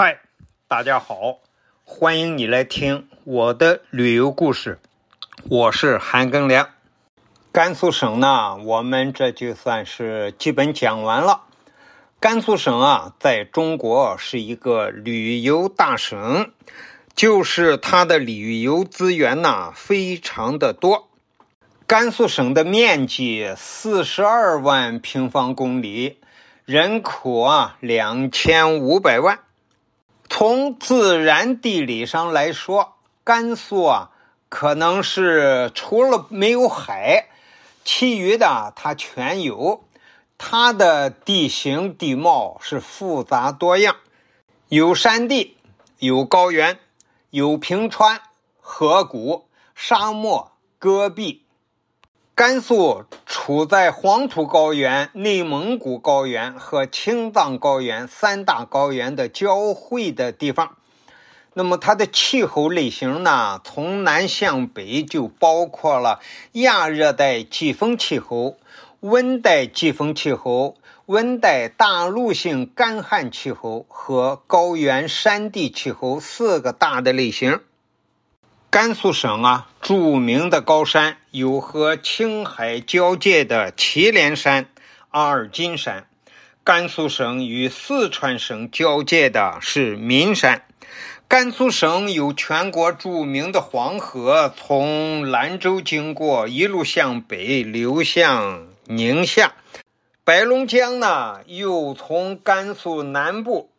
[0.00, 0.20] 嗨，
[0.68, 1.40] 大家好，
[1.82, 4.78] 欢迎你来听我的旅游故事。
[5.50, 6.68] 我是韩庚良。
[7.50, 11.40] 甘肃省呢，我们这就算是基本讲完了。
[12.20, 16.52] 甘肃省啊，在中国是一个旅游大省，
[17.16, 21.08] 就是它的旅游资源呐非常的多。
[21.88, 26.20] 甘肃省的面积四十二万平方公里，
[26.64, 29.40] 人口啊两千五百万。
[30.28, 34.10] 从自然地理上来说，甘肃啊，
[34.48, 37.28] 可能是除了没有海，
[37.84, 39.84] 其余的它全有。
[40.36, 43.96] 它的地形地貌是复杂多样，
[44.68, 45.56] 有山地，
[45.98, 46.78] 有高原，
[47.30, 48.20] 有平川、
[48.60, 51.42] 河谷、沙漠、戈壁。
[52.38, 60.76] 甘肃处在黄土高原、内蒙古高原和青藏高原三大高原的交汇的地方。
[61.54, 63.60] 那么它的气候类型呢？
[63.64, 66.20] 从南向北就包括了
[66.52, 68.56] 亚热带季风气候、
[69.00, 77.58] 温带季风气候、温带大陆性干旱气候和高原山地气候四个大的类型。
[78.70, 84.66] 甘肃省啊，著名的高山有和青海交界的祁连山、
[85.08, 86.02] 阿尔金山；
[86.62, 90.58] 甘肃省与四川省交界的是岷山；
[91.26, 99.52] 甘肃省有全国著名的黄河，从兰州经过，一路向北流向宁夏；
[100.24, 103.70] 白龙江呢，又从甘肃南部。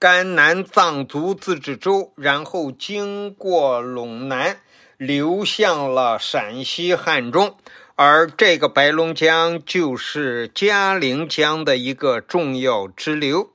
[0.00, 4.58] 甘南藏族自治州，然后经过陇南，
[4.96, 7.54] 流向了陕西汉中，
[7.96, 13.50] 而这个白龙江就是嘉陵江的一个重要支流。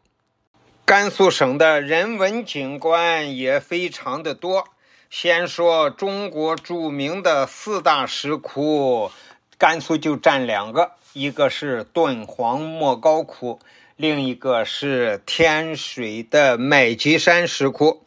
[0.86, 4.66] 甘肃省的人文景观也非常的多。
[5.10, 9.10] 先说中国著名的四大石窟，
[9.58, 13.60] 甘肃就占两个，一个是敦煌莫高窟。
[13.98, 18.06] 另一个是天水的麦积山石窟，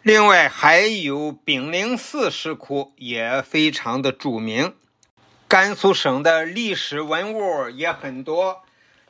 [0.00, 4.72] 另外还有炳灵寺石窟，也非常的著名。
[5.46, 8.62] 甘肃省的历史文物也很多，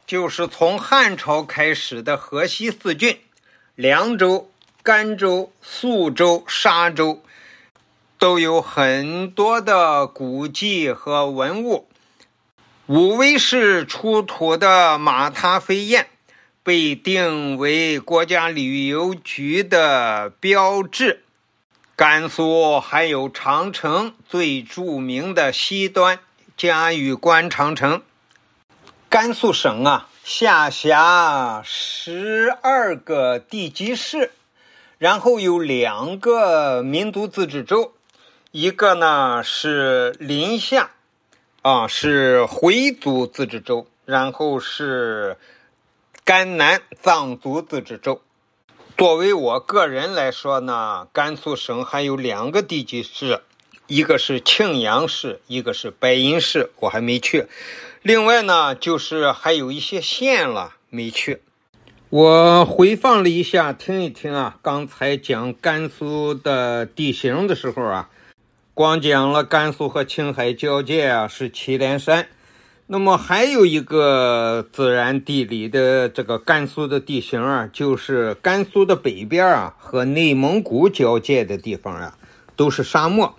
[0.05, 3.21] 就是从汉朝开始的河西四郡：
[3.77, 4.51] 凉州、
[4.83, 7.23] 甘州、肃州、沙州，
[8.19, 11.87] 都有很多的古迹和文物。
[12.87, 16.09] 武威市出土的马踏飞燕。
[16.67, 21.23] 被定为国家旅游局的标志。
[21.95, 26.19] 甘肃还有长城，最著名的西端
[26.57, 28.03] 嘉峪关长城。
[29.09, 34.33] 甘肃省啊，下辖十二个地级市，
[34.99, 37.93] 然后有两个民族自治州，
[38.51, 40.91] 一个呢是临夏，
[41.63, 45.37] 啊是回族自治州，然后是。
[46.27, 48.21] 甘南藏族自治州，
[48.99, 53.43] 作为我个人来说呢，甘肃省还有两个地级市，
[53.87, 57.47] 一个是庆阳市，一个是白银市，我还没去。
[58.03, 61.43] 另外呢，就是还有一些县了没去。
[62.11, 68.11] 我回放了一下，听一听啊，刚才讲甘肃的地形的时候啊，
[68.75, 72.27] 光讲了甘肃和青海交界啊是祁连山。
[72.89, 82.17] 那么还有一个自然地理的这个甘肃的地形啊，就是甘肃的北边啊和内蒙古交界的地方啊，
[82.55, 83.35] 都是沙漠。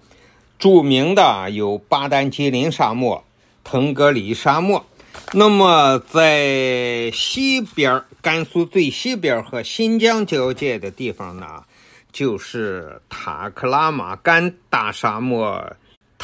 [0.60, 3.24] 著名的有巴丹吉林沙漠、
[3.64, 4.86] 腾格里沙漠。
[5.32, 11.64] 那么在西边，甘肃最西边和新疆交界的地方呢，
[12.12, 15.64] 就是塔克拉玛干大沙漠。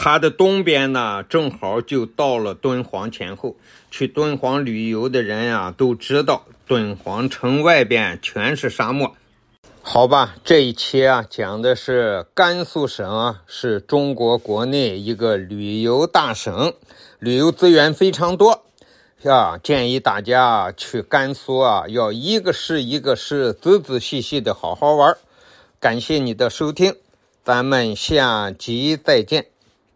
[0.04, 3.56] 它的东边呢，正好就到了敦煌前后。
[3.90, 9.16] 去敦煌旅游的人啊，都知道敦煌城外边全是沙漠。
[9.82, 16.74] 好吧，这一期啊，讲的是甘肃省啊，是中国国内一个旅游大省，
[17.20, 18.66] 旅游资源非常多，
[19.24, 25.16] 啊，建议大家去甘肃啊，要一个市一个市，仔仔细细的好好玩。
[25.80, 26.94] 感谢你的收听，
[27.46, 29.53] 咱们下集再见。